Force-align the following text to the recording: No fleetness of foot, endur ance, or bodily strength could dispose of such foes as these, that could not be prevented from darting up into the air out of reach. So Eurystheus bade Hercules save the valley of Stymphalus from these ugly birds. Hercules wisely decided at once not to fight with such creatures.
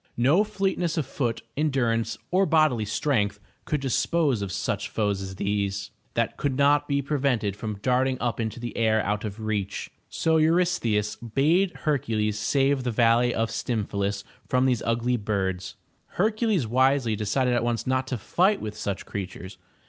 No 0.17 0.43
fleetness 0.43 0.97
of 0.97 1.05
foot, 1.05 1.43
endur 1.55 1.93
ance, 1.93 2.17
or 2.31 2.47
bodily 2.47 2.85
strength 2.85 3.39
could 3.65 3.81
dispose 3.81 4.41
of 4.41 4.51
such 4.51 4.89
foes 4.89 5.21
as 5.21 5.35
these, 5.35 5.91
that 6.15 6.37
could 6.37 6.57
not 6.57 6.87
be 6.87 7.03
prevented 7.03 7.55
from 7.55 7.77
darting 7.83 8.17
up 8.19 8.39
into 8.39 8.59
the 8.59 8.75
air 8.75 9.01
out 9.05 9.23
of 9.25 9.39
reach. 9.39 9.91
So 10.09 10.37
Eurystheus 10.37 11.17
bade 11.17 11.75
Hercules 11.85 12.39
save 12.39 12.83
the 12.83 12.89
valley 12.89 13.31
of 13.31 13.51
Stymphalus 13.51 14.23
from 14.47 14.65
these 14.65 14.81
ugly 14.87 15.17
birds. 15.17 15.75
Hercules 16.17 16.65
wisely 16.65 17.15
decided 17.15 17.53
at 17.53 17.63
once 17.63 17.85
not 17.85 18.07
to 18.07 18.17
fight 18.17 18.59
with 18.59 18.75
such 18.75 19.05
creatures. 19.05 19.59